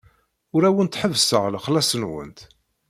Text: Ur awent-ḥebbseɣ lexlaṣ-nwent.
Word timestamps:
Ur 0.55 0.63
awent-ḥebbseɣ 0.65 1.43
lexlaṣ-nwent. 1.49 2.39